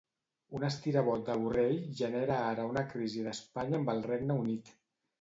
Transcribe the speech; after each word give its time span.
Un 0.59 0.63
estirabot 0.69 1.25
de 1.27 1.35
Borrell 1.43 1.77
genera 2.01 2.41
ara 2.49 2.67
una 2.73 2.85
crisi 2.97 3.25
d'Espanya 3.31 3.81
amb 3.83 3.97
el 3.97 4.07
Regne 4.11 4.43
Unit. 4.47 4.79